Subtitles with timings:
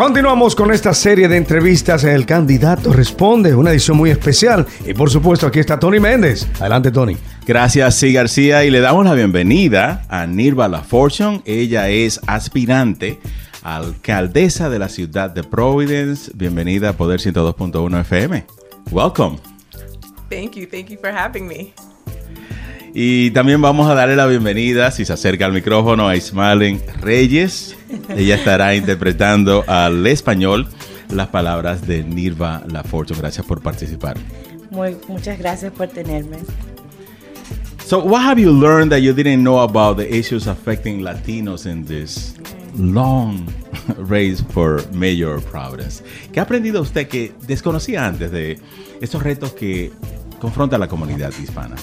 [0.00, 4.66] Continuamos con esta serie de entrevistas en El Candidato Responde, una edición muy especial.
[4.86, 6.48] Y por supuesto, aquí está Tony Méndez.
[6.58, 7.18] Adelante, Tony.
[7.46, 8.64] Gracias, sí, García.
[8.64, 11.42] Y le damos la bienvenida a Nirva La Fortune.
[11.44, 13.20] Ella es aspirante
[13.62, 16.30] alcaldesa de la ciudad de Providence.
[16.34, 18.46] Bienvenida a Poder 102.1 FM.
[18.90, 19.36] Welcome.
[20.30, 20.66] Thank you.
[20.66, 21.74] Thank you for having me.
[22.92, 27.76] Y también vamos a darle la bienvenida, si se acerca al micrófono, a Ismalen Reyes.
[28.08, 30.66] Ella estará interpretando al español
[31.08, 33.14] las palabras de Nirva Laforto.
[33.16, 34.16] Gracias por participar.
[34.70, 36.38] Muy, muchas gracias por tenerme.
[37.86, 41.84] So, what have you learned that you didn't know about the issues affecting Latinos in
[41.84, 42.34] this
[42.76, 43.46] long
[43.98, 46.02] race for Mayor Providence?
[46.32, 48.58] ¿Qué ha aprendido usted que desconocía antes de
[49.00, 49.90] estos retos que
[50.40, 51.74] confronta la comunidad hispana?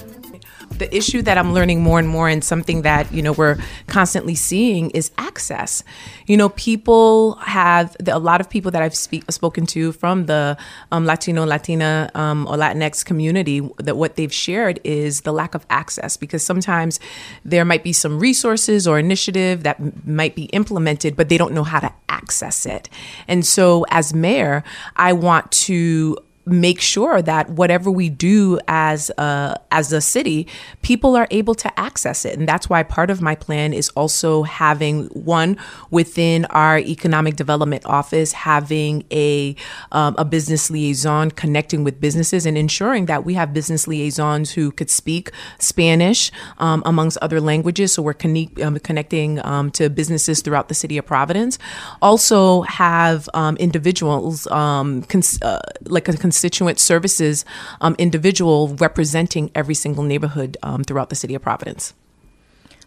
[0.77, 4.35] The issue that I'm learning more and more, and something that you know we're constantly
[4.35, 5.83] seeing, is access.
[6.25, 10.57] You know, people have a lot of people that I've speak, spoken to from the
[10.91, 13.61] um, Latino, Latina, um, or Latinx community.
[13.77, 16.99] That what they've shared is the lack of access because sometimes
[17.43, 21.53] there might be some resources or initiative that m- might be implemented, but they don't
[21.53, 22.89] know how to access it.
[23.27, 24.63] And so, as mayor,
[24.95, 26.17] I want to
[26.47, 30.47] make sure that whatever we do as a, as a city,
[30.81, 32.39] people are able to access it.
[32.39, 35.57] And that's why part of my plan is also having one
[35.91, 39.55] within our economic development office, having a,
[39.91, 44.71] um, a business liaison connecting with businesses and ensuring that we have business liaisons who
[44.71, 47.93] could speak Spanish um, amongst other languages.
[47.93, 51.59] So we're con- um, connecting um, to businesses throughout the city of Providence.
[52.01, 57.45] Also have um, individuals um, cons- uh, like a cons- constituent services
[57.81, 61.95] um, individual representing every single neighborhood um, throughout the city of Providence.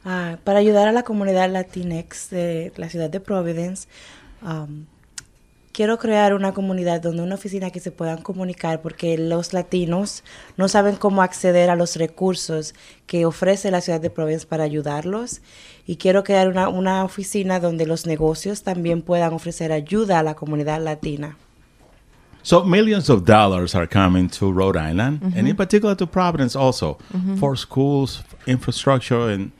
[0.04, 3.86] Ah, para ayudar a la comunidad latinex de la ciudad de Providence,
[4.42, 4.86] um,
[5.72, 10.22] quiero crear una comunidad donde una oficina que se puedan comunicar porque los latinos
[10.56, 12.74] no saben cómo acceder a los recursos
[13.06, 15.42] que ofrece la ciudad de Providence para ayudarlos.
[15.86, 20.34] Y quiero crear una, una oficina donde los negocios también puedan ofrecer ayuda a la
[20.34, 21.36] comunidad latina.
[22.42, 25.56] So millions of dollars are coming to Rhode Island, and in mm-hmm.
[25.56, 27.36] particular to Providence also, mm-hmm.
[27.36, 29.52] for schools, infrastructure, and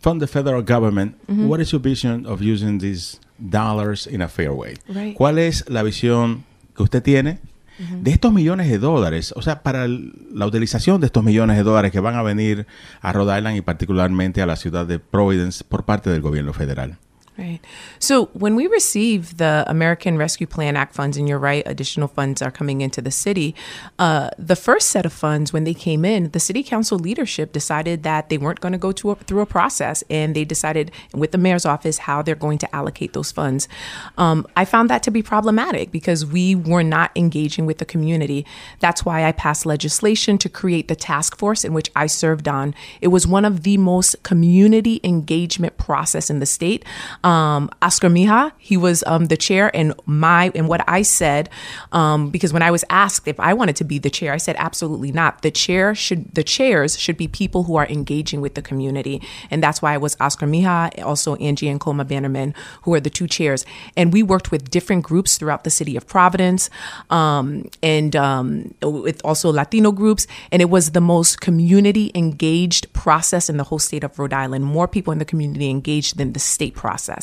[0.00, 1.16] from the federal government.
[1.26, 1.48] Mm-hmm.
[1.48, 4.76] What is your vision of using these dollars in a fair way?
[4.88, 5.16] Right.
[5.16, 6.44] ¿Cuál es la visión
[6.74, 7.38] que usted tiene
[7.78, 9.34] de estos millones de dólares?
[9.36, 12.66] O sea, para la utilización de estos millones de dólares que van a venir
[13.00, 16.98] a Rhode Island y particularmente a la ciudad de Providence por parte del gobierno federal.
[17.38, 17.60] Right.
[17.98, 22.40] So when we receive the American Rescue Plan Act funds, and you're right, additional funds
[22.40, 23.54] are coming into the city.
[23.98, 28.04] Uh, the first set of funds, when they came in, the city council leadership decided
[28.04, 31.32] that they weren't going to go to a, through a process, and they decided with
[31.32, 33.68] the mayor's office how they're going to allocate those funds.
[34.16, 38.46] Um, I found that to be problematic because we were not engaging with the community.
[38.80, 42.74] That's why I passed legislation to create the task force in which I served on.
[43.02, 46.82] It was one of the most community engagement process in the state.
[47.26, 51.50] Um, Oscar Mejía, he was um, the chair, and my and what I said,
[51.90, 54.54] um, because when I was asked if I wanted to be the chair, I said
[54.60, 55.42] absolutely not.
[55.42, 59.20] The chair should the chairs should be people who are engaging with the community,
[59.50, 63.26] and that's why it was Oscar Mejía, also Angie Ankoma Bannerman, who are the two
[63.26, 63.66] chairs,
[63.96, 66.70] and we worked with different groups throughout the city of Providence,
[67.10, 67.46] um,
[67.82, 73.56] and um, with also Latino groups, and it was the most community engaged process in
[73.56, 74.64] the whole state of Rhode Island.
[74.64, 77.15] More people in the community engaged than the state process,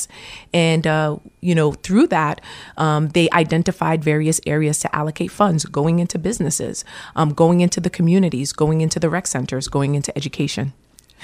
[0.53, 2.41] and uh, you know through that
[2.77, 6.83] um, they identified various areas to allocate funds going into businesses,
[7.15, 10.73] um, going into the communities, going into the rec centers, going into education.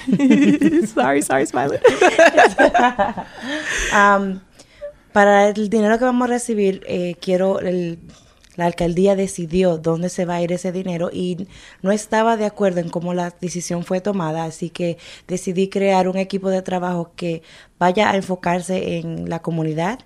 [0.85, 1.79] sorry, sorry, smiling.
[3.91, 4.41] Am,
[5.13, 7.97] para el dinero que vamos a recibir, eh, quiero el-
[8.59, 11.47] la alcaldía decidió dónde se va a ir ese dinero y
[11.81, 14.97] no estaba de acuerdo en cómo la decisión fue tomada, así que
[15.29, 17.41] decidí crear un equipo de trabajo que
[17.79, 19.99] vaya a enfocarse en la comunidad.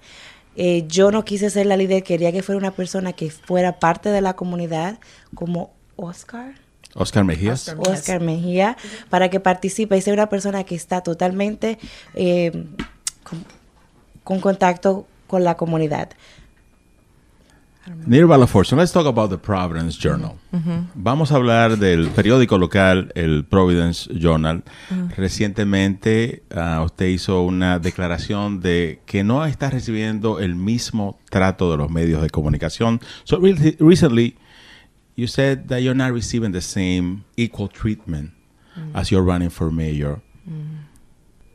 [0.55, 4.09] Eh, yo no quise ser la líder, quería que fuera una persona que fuera parte
[4.09, 4.99] de la comunidad,
[5.33, 6.53] como Oscar.
[6.94, 7.69] Oscar Mejías.
[7.69, 7.94] Oscar.
[7.95, 8.77] Oscar Mejía,
[9.09, 11.79] para que participe y sea una persona que está totalmente
[12.13, 12.51] eh,
[13.23, 13.44] con,
[14.23, 16.09] con contacto con la comunidad.
[17.85, 20.38] Nirva LaForce, let's talk about the Providence Journal.
[20.95, 24.63] Vamos a hablar del periódico local, el Providence Journal.
[25.18, 31.77] Recientemente ah, usted hizo una declaración de que no está recibiendo el mismo trato de
[31.77, 33.01] los medios de comunicación.
[33.25, 34.38] So re- recently,
[35.18, 38.31] you said that you're not receiving the same equal treatment
[38.94, 40.21] as you're running for mayor.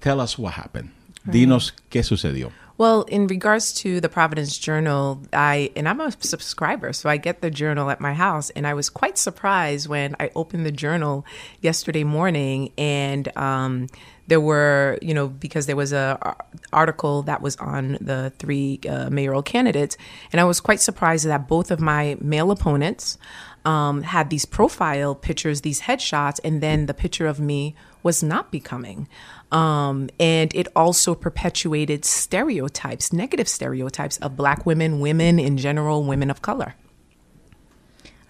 [0.00, 0.90] Tell us what happened.
[1.24, 2.50] Dinos qué sucedió.
[2.78, 7.40] Well, in regards to the Providence Journal, I and I'm a subscriber, so I get
[7.40, 11.26] the journal at my house, and I was quite surprised when I opened the journal
[11.60, 13.88] yesterday morning, and um,
[14.28, 16.36] there were, you know, because there was a
[16.72, 19.96] article that was on the three uh, mayoral candidates,
[20.30, 23.18] and I was quite surprised that both of my male opponents
[23.64, 28.50] um, had these profile pictures, these headshots, and then the picture of me was not
[28.50, 29.08] becoming.
[29.50, 36.30] Um, and it also perpetuated stereotypes, negative stereotypes of black women, women in general, women
[36.30, 36.74] of color.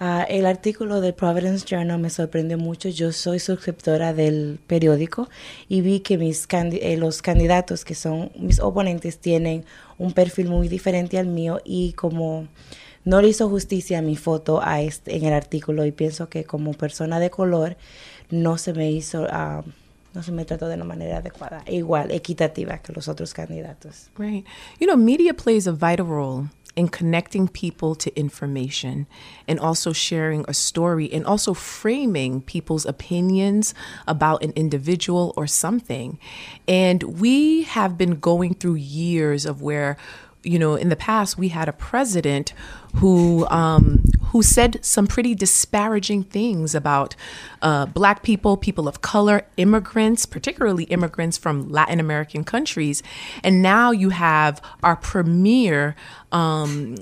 [0.01, 2.89] Uh, el artículo del Providence Journal me sorprendió mucho.
[2.89, 5.29] Yo soy suscriptora del periódico
[5.69, 9.65] y vi que mis candi eh, los candidatos que son mis oponentes tienen
[9.99, 12.47] un perfil muy diferente al mío y como
[13.09, 16.45] no le hizo justicia a mi foto a este, en el artículo y pienso que
[16.45, 17.77] como persona de color
[18.31, 19.23] no se me hizo...
[19.23, 19.63] Uh,
[20.15, 24.11] no se me trató de una manera adecuada, igual, equitativa que los otros candidatos.
[24.17, 24.45] Right.
[24.81, 29.07] You know, media plays a vital role in connecting people to information
[29.47, 33.75] and also sharing a story and also framing people's opinions
[34.07, 36.19] about an individual or something.
[36.67, 39.97] And we have been going through years of where
[40.43, 42.53] you know, in the past, we had a president
[42.97, 47.15] who um, who said some pretty disparaging things about
[47.63, 53.03] uh, black people, people of color, immigrants, particularly immigrants from Latin American countries,
[53.43, 55.97] and now you have our premier.
[56.33, 56.97] Um,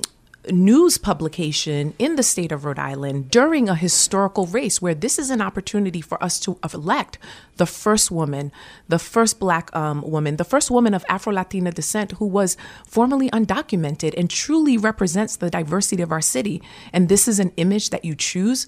[0.51, 5.31] news publication in the state of Rhode Island during a historical race where this is
[5.31, 7.19] an opportunity for us to elect
[7.57, 8.53] the first woman,
[8.89, 12.57] the first black um, woman, the first woman of Afro Latina descent who was
[12.87, 16.63] formerly undocumented and truly represents the diversity of our city.
[16.93, 18.67] And this is an image that you choose.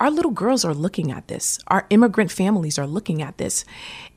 [0.00, 1.58] Our little girls are looking at this.
[1.68, 3.64] Our immigrant families are looking at this.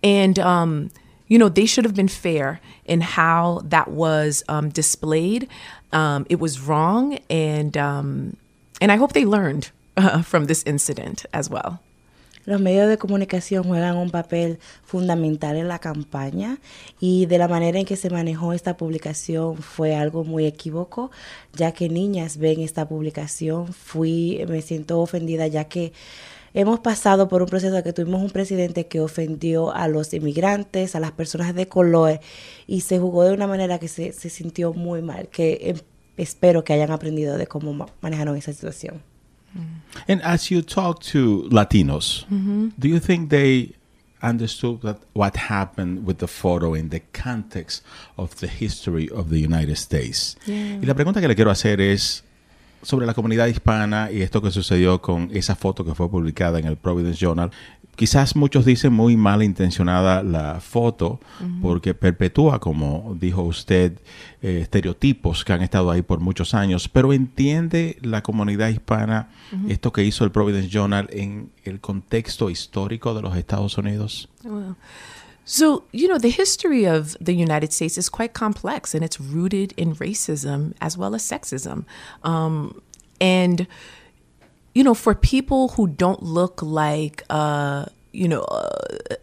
[0.03, 0.91] And, um,
[1.27, 5.47] you know, they should have been fair in how that was um, displayed.
[5.93, 8.37] Um, it was wrong, and um,
[8.79, 11.79] and I hope they learned uh, from this incident as well.
[12.45, 16.57] Los medios de comunicación juegan un papel fundamental en la campaña
[16.99, 21.11] y de la manera en que se manejó esta publicación fue algo muy equívoco,
[21.53, 25.93] ya que niñas ven esta publicación, fui, me siento ofendida ya que
[26.53, 30.95] hemos pasado por un proceso de que tuvimos un presidente que ofendió a los inmigrantes,
[30.95, 32.19] a las personas de color
[32.67, 35.75] y se jugó de una manera que se, se sintió muy mal, que eh,
[36.17, 39.01] espero que hayan aprendido de cómo manejaron esa situación.
[40.07, 43.75] And as you talk to Latinos, do you think they
[44.23, 47.83] understood that what happened with the photo in the context
[48.15, 50.37] of the history of the United States?
[50.45, 50.79] Yeah.
[50.81, 52.23] Y la pregunta que le quiero hacer es
[52.81, 56.65] sobre la comunidad hispana y esto que sucedió con esa foto que fue publicada en
[56.65, 57.51] el Providence Journal
[57.95, 61.19] quizás muchos dicen muy malintencionada la foto
[61.61, 63.93] porque perpetúa, como dijo usted,
[64.41, 69.29] eh, estereotipos que han estado ahí por muchos años, pero entiende la comunidad hispana
[69.67, 74.29] esto que hizo el Providence Journal en el contexto histórico de los Estados Unidos.
[75.43, 79.73] So, you know, the history of the United States is quite complex and it's rooted
[79.75, 81.85] in racism as well as sexism.
[82.23, 82.81] Um,
[83.19, 83.67] and
[84.73, 88.67] you know, for people who don't look like, uh, you know, uh,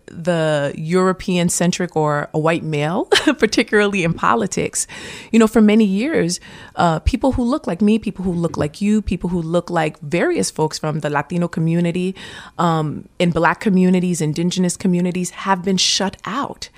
[0.07, 3.05] the European centric or a white male,
[3.39, 4.87] particularly in politics,
[5.31, 6.41] you know, for many years,
[6.77, 9.99] uh, people who look like me, people who look like you, people who look like
[10.01, 12.15] various folks from the Latino community,
[12.59, 16.71] um, in black communities, indigenous communities have been shut out.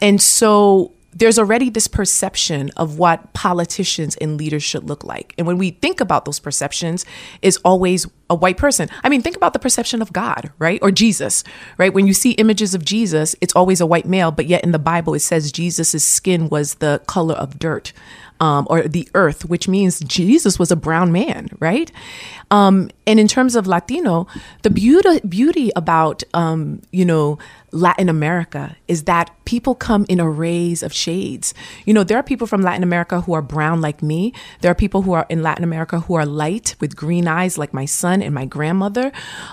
[0.00, 5.34] And so there's already this perception of what politicians and leaders should look like.
[5.36, 7.04] And when we think about those perceptions,
[7.42, 8.88] is always a white person.
[9.04, 10.78] I mean, think about the perception of God, right?
[10.82, 11.44] Or Jesus,
[11.76, 11.92] right?
[11.92, 14.78] When you see images of Jesus, it's always a white male, but yet in the
[14.78, 17.92] Bible it says Jesus' skin was the color of dirt.
[18.42, 21.92] Um, or the earth, which means Jesus was a brown man, right?
[22.50, 24.26] Um, and in terms of Latino,
[24.62, 27.38] the beauty beauty about um, you know
[27.72, 31.54] Latin America is that people come in arrays of shades.
[31.86, 34.34] You know, there are people from Latin America who are brown like me.
[34.60, 37.72] There are people who are in Latin America who are light with green eyes like
[37.72, 39.10] my son and my grandmother.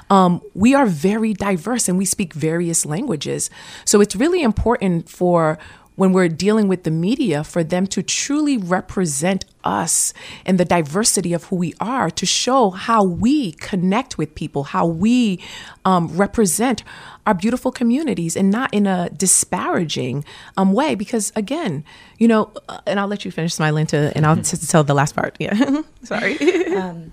[0.09, 3.49] Um, we are very diverse and we speak various languages.
[3.85, 5.57] So it's really important for
[5.99, 10.13] when we're dealing with the media for them to truly represent us
[10.45, 14.87] and the diversity of who we are to show how we connect with people, how
[14.87, 15.41] we
[15.83, 16.85] um, represent
[17.27, 20.23] our beautiful communities and not in a disparaging
[20.55, 20.95] um, way.
[20.95, 21.83] Because again,
[22.17, 25.17] you know, uh, and I'll let you finish smiling and I'll t- tell the last
[25.17, 25.35] part.
[25.37, 26.37] Yeah, sorry.
[26.77, 27.11] um,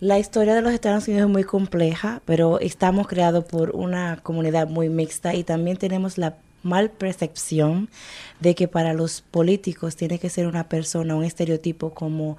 [0.00, 4.68] La historia de los Estados Unidos es muy compleja, pero estamos creados por una comunidad
[4.68, 7.88] muy mixta y también tenemos la mal percepción
[8.40, 12.36] de que para los políticos tiene que ser una persona, un estereotipo como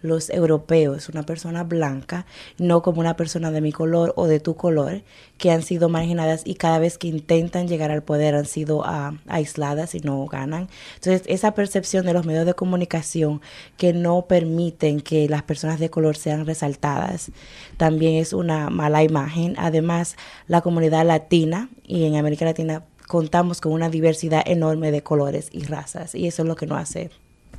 [0.00, 2.26] los europeos, una persona blanca,
[2.58, 5.02] no como una persona de mi color o de tu color,
[5.38, 9.16] que han sido marginadas y cada vez que intentan llegar al poder han sido uh,
[9.26, 10.68] aisladas y no ganan.
[10.94, 13.40] Entonces, esa percepción de los medios de comunicación
[13.76, 17.30] que no permiten que las personas de color sean resaltadas,
[17.76, 19.54] también es una mala imagen.
[19.58, 25.48] Además, la comunidad latina y en América Latina contamos con una diversidad enorme de colores
[25.50, 27.10] y razas y eso es lo que nos hace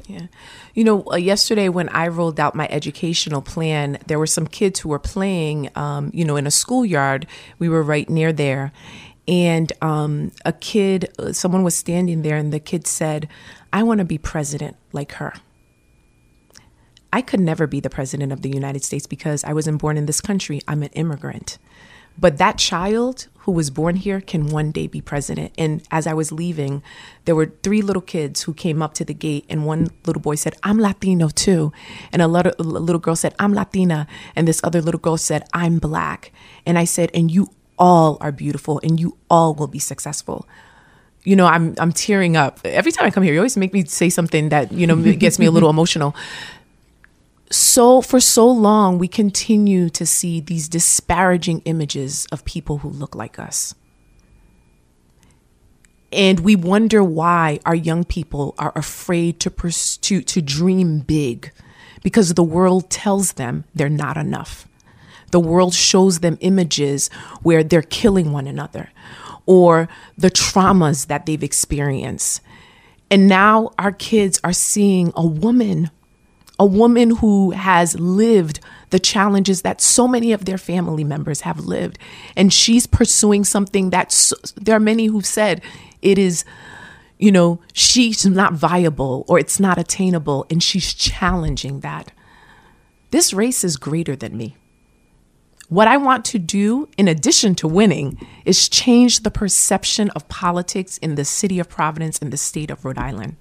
[0.10, 0.26] Yeah.
[0.74, 4.80] You know, uh, yesterday when I rolled out my educational plan, there were some kids
[4.80, 7.28] who were playing, um, you know, in a schoolyard.
[7.60, 8.72] We were right near there.
[9.28, 13.28] And um, a kid, uh, someone was standing there, and the kid said,
[13.72, 15.34] I want to be president like her.
[17.14, 20.08] I could never be the president of the United States because I wasn't born in
[20.08, 20.62] this country.
[20.68, 21.60] I'm an immigrant.
[22.20, 25.54] But that child who was born here can one day be president.
[25.58, 26.84] And as I was leaving,
[27.26, 30.36] there were three little kids who came up to the gate, and one little boy
[30.36, 31.72] said, I'm Latino too.
[32.12, 34.06] And a little, a little girl said, I'm Latina.
[34.36, 36.32] And this other little girl said, I'm black.
[36.66, 40.46] And I said, and you all are beautiful and you all will be successful
[41.24, 43.86] you know i'm i'm tearing up every time i come here you always make me
[43.86, 46.16] say something that you know gets me a little emotional
[47.52, 53.16] so for so long we continue to see these disparaging images of people who look
[53.16, 53.74] like us.
[56.12, 61.52] And we wonder why our young people are afraid to pursue to dream big
[62.02, 64.68] because the world tells them they're not enough.
[65.32, 67.10] The world shows them images
[67.44, 68.90] where they're killing one another
[69.46, 69.88] or
[70.18, 72.42] the traumas that they've experienced.
[73.12, 75.92] And now our kids are seeing a woman
[76.60, 81.60] a woman who has lived the challenges that so many of their family members have
[81.60, 81.98] lived.
[82.36, 85.62] And she's pursuing something that so, there are many who've said
[86.02, 86.44] it is,
[87.18, 90.46] you know, she's not viable or it's not attainable.
[90.50, 92.12] And she's challenging that.
[93.12, 94.58] This race is greater than me.
[95.70, 100.98] What I want to do, in addition to winning, is change the perception of politics
[100.98, 103.36] in the city of Providence and the state of Rhode Island.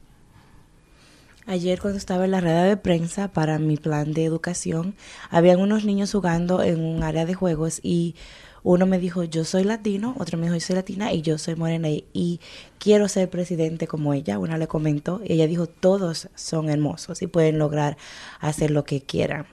[1.48, 4.94] Ayer cuando estaba en la rueda de prensa para mi plan de educación,
[5.30, 8.16] habían unos niños jugando en un área de juegos y
[8.62, 11.56] uno me dijo, yo soy latino, otro me dijo, yo soy latina y yo soy
[11.56, 12.40] morena y
[12.78, 14.38] quiero ser presidente como ella.
[14.38, 17.96] Una le comentó y ella dijo, todos son hermosos y pueden lograr
[18.40, 19.46] hacer lo que quieran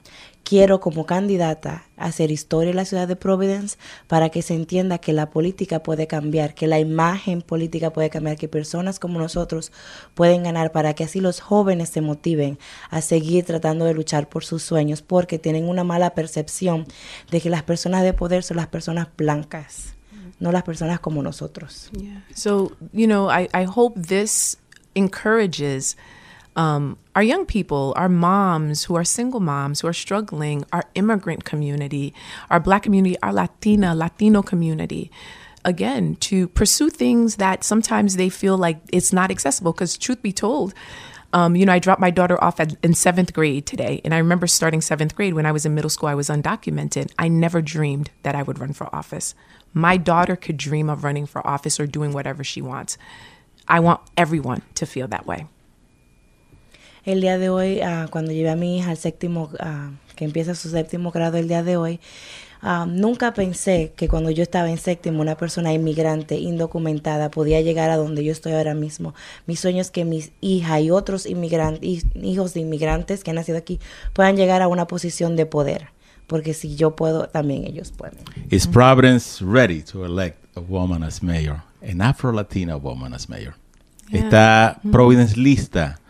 [0.46, 5.12] quiero como candidata hacer historia en la ciudad de Providence para que se entienda que
[5.12, 9.72] la política puede cambiar, que la imagen política puede cambiar, que personas como nosotros
[10.14, 12.60] pueden ganar para que así los jóvenes se motiven
[12.90, 16.86] a seguir tratando de luchar por sus sueños porque tienen una mala percepción
[17.32, 19.96] de que las personas de poder son las personas blancas,
[20.38, 21.90] no las personas como nosotros.
[21.90, 22.24] Yeah.
[22.32, 24.58] So, you know, I, I hope this
[24.94, 25.96] encourages
[26.56, 31.44] um, our young people, our moms who are single moms who are struggling, our immigrant
[31.44, 32.14] community,
[32.50, 35.10] our black community, our Latina, Latino community,
[35.64, 39.72] again, to pursue things that sometimes they feel like it's not accessible.
[39.72, 40.72] Because, truth be told,
[41.32, 44.00] um, you know, I dropped my daughter off at, in seventh grade today.
[44.02, 47.12] And I remember starting seventh grade when I was in middle school, I was undocumented.
[47.18, 49.34] I never dreamed that I would run for office.
[49.74, 52.96] My daughter could dream of running for office or doing whatever she wants.
[53.68, 55.46] I want everyone to feel that way.
[57.06, 60.54] El día de hoy, uh, cuando llevé a mi hija al séptimo, uh, que empieza
[60.54, 62.00] su séptimo grado el día de hoy,
[62.64, 67.90] uh, nunca pensé que cuando yo estaba en séptimo, una persona inmigrante, indocumentada, podía llegar
[67.90, 69.14] a donde yo estoy ahora mismo.
[69.46, 73.56] Mi sueño es que mis hijas y otros inmigrantes, hijos de inmigrantes que han nacido
[73.56, 73.78] aquí
[74.12, 75.88] puedan llegar a una posición de poder.
[76.26, 78.18] Porque si yo puedo, también ellos pueden.
[78.50, 83.54] Is Providence ready to elect a woman as mayor, an Afro-Latina woman as mayor?
[84.10, 84.22] Yeah.
[84.22, 86.00] ¿Está Providence lista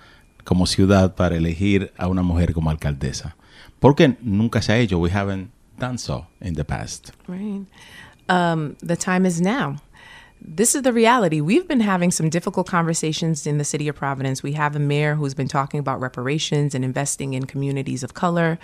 [0.47, 3.37] como ciudad para elegir a una mujer como alcaldesa.
[3.81, 4.99] Porque nunca se ha hecho.
[4.99, 7.11] We haven't done so in the past.
[7.29, 7.67] Right.
[8.29, 9.77] Um, the time is now.
[10.41, 11.41] This is the reality.
[11.41, 14.43] We've been having some difficult conversations in the city of Providence.
[14.43, 18.59] We have a mayor who's been talking about reparations and investing in communities of color.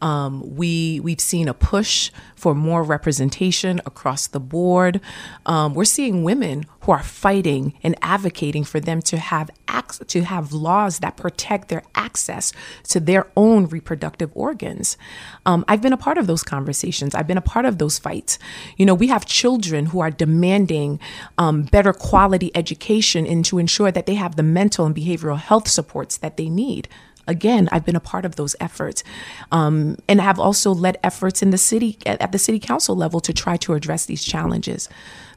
[0.00, 5.00] Um, we we've seen a push for more representation across the board.
[5.46, 10.22] Um, we're seeing women who are fighting and advocating for them to have ac- to
[10.22, 12.52] have laws that protect their access
[12.84, 14.96] to their own reproductive organs.
[15.44, 17.14] Um, I've been a part of those conversations.
[17.14, 18.38] I've been a part of those fights.
[18.76, 21.00] You know, we have children who are demanding
[21.36, 25.68] um, better quality education and to ensure that they have the mental and behavioral health
[25.68, 26.88] supports that they need
[27.28, 29.04] again, I've been a part of those efforts,
[29.52, 33.20] um, and have also led efforts in the city at, at the city council level
[33.20, 34.88] to try to address these challenges.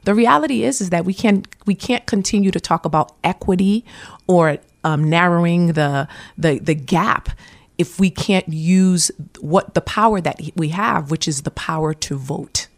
[0.04, 3.84] The reality is is that we can we can't continue to talk about equity
[4.26, 7.28] or um, narrowing the the the gap
[7.78, 12.16] if we can't use what the power that we have, which is the power to
[12.16, 12.68] vote.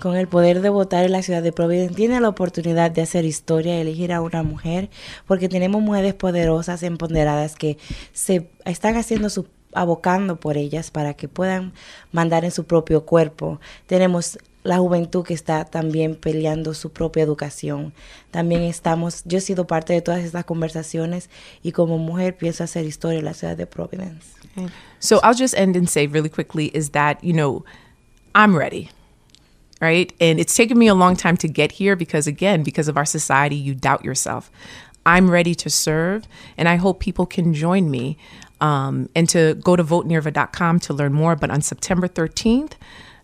[0.00, 3.24] Con el poder de votar en la ciudad de Providence tiene la oportunidad de hacer
[3.24, 4.90] historia y elegir a una mujer,
[5.26, 7.78] porque tenemos mujeres poderosas, empoderadas que
[8.12, 11.72] se están haciendo su abocando por ellas para que puedan
[12.12, 13.60] mandar en su propio cuerpo.
[13.86, 17.92] Tenemos la juventud que está también peleando su propia educación.
[18.30, 21.28] También estamos, yo he sido parte de todas estas conversaciones
[21.62, 24.26] y como mujer pienso hacer historia en la ciudad de Providence.
[25.00, 27.64] So I'll just end and say really quickly is that, you know,
[28.34, 28.88] I'm ready.
[29.80, 30.12] Right?
[30.20, 33.04] And it's taken me a long time to get here because again, because of our
[33.04, 34.50] society, you doubt yourself.
[35.04, 36.26] I'm ready to serve
[36.56, 38.16] and I hope people can join me
[38.60, 41.36] um, and to go to votenirva.com to learn more.
[41.36, 42.72] But on September 13th,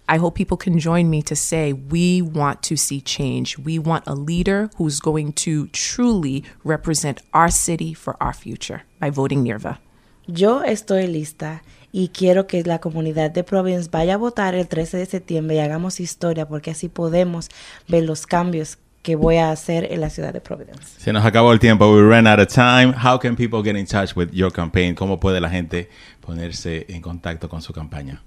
[0.09, 3.57] I hope people can join me to say we want to see change.
[3.57, 9.11] We want a leader who's going to truly represent our city for our future by
[9.11, 9.79] voting NIRVA.
[10.27, 11.63] Yo estoy lista
[11.93, 15.59] y quiero que la comunidad de Providence vaya a votar el 13 de septiembre y
[15.61, 17.49] hagamos historia porque así podemos
[17.89, 20.85] ver los cambios que voy a hacer en la ciudad de Providence.
[20.99, 21.91] Se nos acabó el tiempo.
[21.93, 22.93] We ran out of time.
[22.93, 24.95] How can people get in touch with your campaign?
[24.95, 25.89] ¿Cómo puede la gente
[26.21, 28.23] ponerse en contacto con su campaña?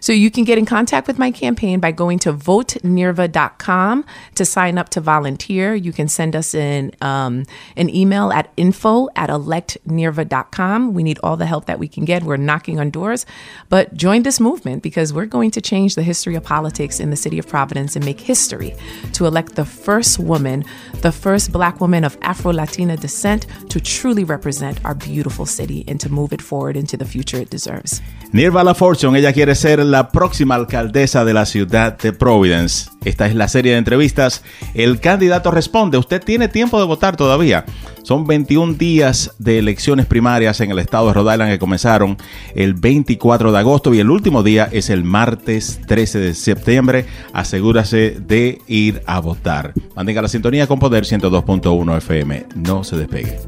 [0.00, 4.78] So you can get in contact with my campaign by going to votenirva.com to sign
[4.78, 5.74] up to volunteer.
[5.74, 7.44] You can send us an, um,
[7.76, 10.94] an email at info at electnirva.com.
[10.94, 12.22] We need all the help that we can get.
[12.22, 13.26] We're knocking on doors.
[13.68, 17.16] But join this movement because we're going to change the history of politics in the
[17.16, 18.74] city of Providence and make history
[19.12, 20.64] to elect the first woman,
[21.02, 26.00] the first black woman of Afro Latina descent to truly represent our beautiful city and
[26.00, 28.00] to move it forward into the future it deserves.
[28.32, 32.90] Nirva La Fortune, ella quiere ser la próxima alcaldesa de la ciudad de Providence.
[33.04, 34.42] Esta es la serie de entrevistas.
[34.74, 37.64] El candidato responde, usted tiene tiempo de votar todavía.
[38.02, 42.16] Son 21 días de elecciones primarias en el estado de Rhode Island que comenzaron
[42.56, 47.06] el 24 de agosto y el último día es el martes 13 de septiembre.
[47.32, 49.72] Asegúrase de ir a votar.
[49.94, 52.46] Mantenga la sintonía con Poder 102.1 FM.
[52.56, 53.38] No se despegue.